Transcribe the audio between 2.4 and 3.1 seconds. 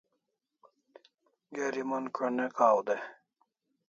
kaw dai